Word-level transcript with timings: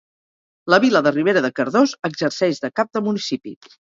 La 0.73 0.79
vila 0.85 1.01
de 1.07 1.11
Ribera 1.17 1.43
de 1.47 1.51
Cardós 1.59 1.95
exerceix 2.11 2.63
de 2.65 2.73
cap 2.81 2.93
de 2.99 3.07
municipi. 3.11 3.57